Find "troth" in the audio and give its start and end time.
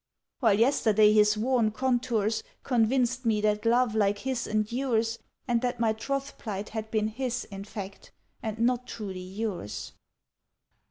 5.93-6.39